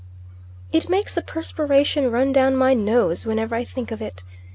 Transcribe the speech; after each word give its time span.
It 0.71 0.89
makes 0.89 1.13
the 1.13 1.21
perspiration 1.21 2.09
run 2.09 2.31
down 2.31 2.55
my 2.55 2.73
nose 2.73 3.27
whenever 3.27 3.53
I 3.53 3.63
think 3.63 3.91
of 3.91 4.01
it. 4.01 4.23